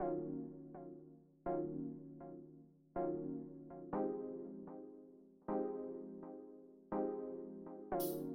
[0.00, 0.12] thank
[8.02, 8.27] you.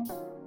[0.00, 0.40] you